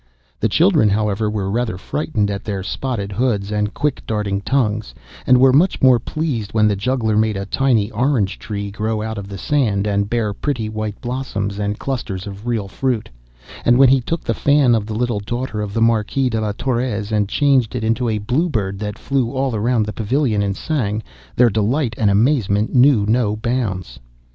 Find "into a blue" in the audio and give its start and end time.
17.83-18.49